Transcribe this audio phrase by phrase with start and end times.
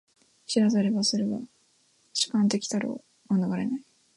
[0.47, 1.41] 然らざれば、それは
[2.11, 3.83] 主観的たるを免れない。